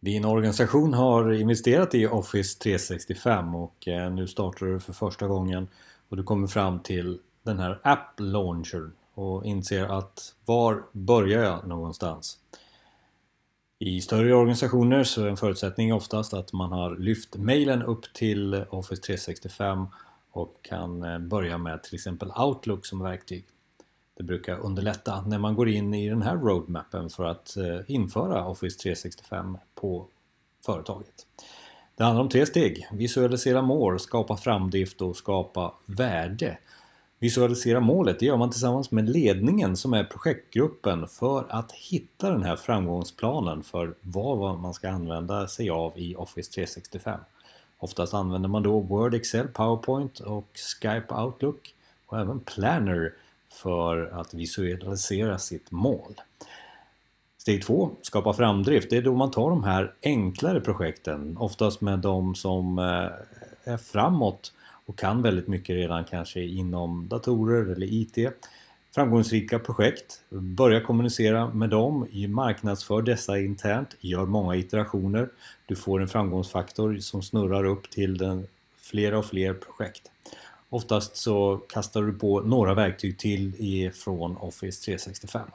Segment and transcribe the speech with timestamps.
[0.00, 5.68] Din organisation har investerat i Office 365 och eh, nu startar du för första gången
[6.08, 11.66] och du kommer fram till den här App Launcher och inser att var börjar jag
[11.66, 12.38] någonstans?
[13.78, 18.64] I större organisationer så är en förutsättning oftast att man har lyft mejlen upp till
[18.70, 19.86] Office 365
[20.30, 23.44] och kan eh, börja med till exempel Outlook som verktyg.
[24.18, 28.46] Det brukar underlätta när man går in i den här roadmappen för att eh, införa
[28.46, 30.06] Office 365 på
[30.66, 31.26] företaget.
[31.96, 32.88] Det handlar om tre steg.
[32.92, 36.58] Visualisera mål, skapa framdrift och skapa värde.
[37.18, 42.42] Visualisera målet, det gör man tillsammans med ledningen som är projektgruppen för att hitta den
[42.42, 47.20] här framgångsplanen för vad man ska använda sig av i Office 365.
[47.78, 51.74] Oftast använder man då Word, Excel, PowerPoint och Skype Outlook
[52.06, 53.14] och även Planner
[53.52, 56.14] för att visualisera sitt mål.
[57.38, 58.90] Steg två, skapa framdrift.
[58.90, 63.76] Det är då man tar de här enklare projekten, oftast med de som eh, är
[63.76, 64.52] framåt
[64.86, 68.18] och kan väldigt mycket redan kanske inom datorer eller IT.
[68.94, 75.28] Framgångsrika projekt, börja kommunicera med dem, marknadsför dessa internt, gör många iterationer.
[75.66, 78.46] Du får en framgångsfaktor som snurrar upp till den
[78.76, 80.10] flera och fler projekt.
[80.70, 85.50] Oftast så kastar du på några verktyg till från Office 365.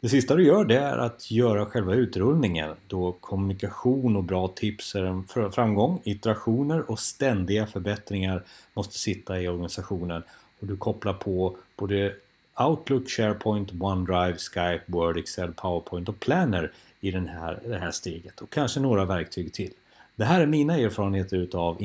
[0.00, 4.94] Det sista du gör det är att göra själva utrullningen då kommunikation och bra tips
[4.94, 6.00] är en framgång.
[6.04, 8.42] Iterationer och ständiga förbättringar
[8.74, 10.22] måste sitta i organisationen
[10.60, 12.14] och du kopplar på både
[12.58, 18.40] Outlook, SharePoint, OneDrive, Skype, Word, Excel, PowerPoint och Planner i den här, det här steget
[18.40, 19.72] och kanske några verktyg till.
[20.16, 21.82] Det här är mina erfarenheter utav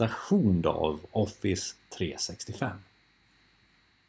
[0.00, 2.89] implementation av Office 365.